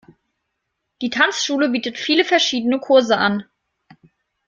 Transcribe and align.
Die 1.03 1.11
Tanzschule 1.11 1.69
bietet 1.69 1.95
viele 1.95 2.25
verschiedene 2.25 2.79
Kurse 2.79 3.17
an. 3.19 3.45